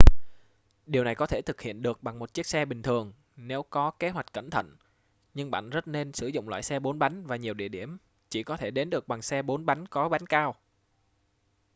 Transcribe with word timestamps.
điều 0.87 1.03
này 1.03 1.15
có 1.15 1.25
thể 1.25 1.41
thực 1.41 1.61
hiện 1.61 1.81
được 1.81 2.03
bằng 2.03 2.19
một 2.19 2.33
chiếc 2.33 2.45
xe 2.45 2.65
bình 2.65 2.81
thường 2.81 3.13
nếu 3.35 3.63
có 3.63 3.91
kế 3.91 4.09
hoạch 4.09 4.33
cẩn 4.33 4.49
thận 4.49 4.75
nhưng 5.33 5.51
bạn 5.51 5.69
rất 5.69 5.87
nên 5.87 6.11
sử 6.13 6.27
dụng 6.27 6.49
loại 6.49 6.63
xe 6.63 6.79
4 6.79 6.99
bánh 6.99 7.25
và 7.27 7.35
nhiều 7.35 7.53
địa 7.53 7.69
điểm 7.69 7.97
chỉ 8.29 8.43
có 8.43 8.57
thể 8.57 8.71
đến 8.71 8.89
được 8.89 9.07
bằng 9.07 9.21
xe 9.21 9.41
4 9.41 9.65
bánh 9.65 9.87
có 9.87 10.09
bánh 10.09 10.25
cao 10.27 10.55